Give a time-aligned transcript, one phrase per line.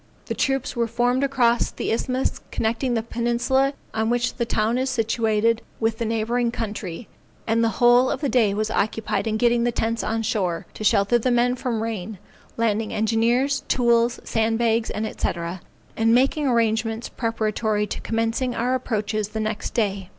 [0.25, 4.89] The troops were formed across the isthmus connecting the peninsula on which the town is
[4.89, 7.07] situated with the neighboring country,
[7.45, 10.83] and the whole of the day was occupied in getting the tents on shore, to
[10.83, 12.17] shelter the men from rain,
[12.57, 14.95] landing engineers, tools, sand bags, &c.,
[15.95, 20.09] and making arrangements preparatory to commencing our approaches the next day.